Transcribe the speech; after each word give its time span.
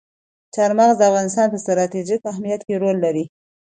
چار 0.55 0.71
مغز 0.77 0.95
د 0.97 1.01
افغانستان 1.09 1.47
په 1.51 1.57
ستراتیژیک 1.63 2.21
اهمیت 2.31 2.61
کې 2.67 2.75
رول 2.83 2.97
لري. 3.05 3.25